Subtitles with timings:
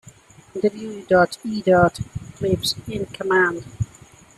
[0.59, 1.05] W.
[1.43, 1.61] E.
[2.33, 3.63] Cleaves in command.